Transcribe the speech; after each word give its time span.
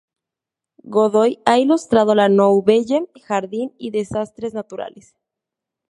Godoy 0.95 1.37
ha 1.45 1.59
ilustrado 1.59 2.15
la 2.15 2.27
"nouvelle" 2.27 3.07
"Jardín" 3.23 3.71
y 3.77 3.91
"Desastres 3.91 4.51
naturales". 4.51 5.15